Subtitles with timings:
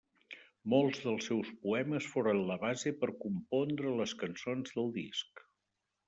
[0.73, 5.45] Molts dels seus poemes foren la base per compondre les cançons del disc.